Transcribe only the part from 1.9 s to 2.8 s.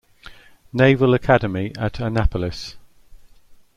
Annapolis.